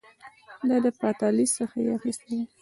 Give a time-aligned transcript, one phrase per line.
[0.67, 2.45] دا له فاتالیس څخه یې اخیستي دي